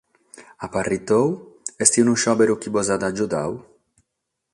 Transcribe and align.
A 0.65 0.67
parre 0.75 0.97
tuo 1.07 1.25
est 1.83 1.93
unu 2.01 2.13
seberu 2.23 2.55
chi 2.61 2.69
bos 2.73 2.87
at 2.95 3.03
agiudadu? 3.09 3.55